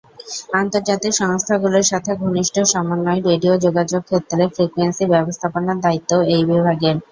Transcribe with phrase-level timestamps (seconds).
[0.53, 6.95] আন্তর্জাতিক সংস্থাগুলোর সাথে ঘনিষ্ঠ সমন্বয়ে রেডিও যোগাযোগ ক্ষেত্রে ফ্রিকোয়েন্সি ব্যবস্থাপনার দায়িত্বও এই বিভাগের।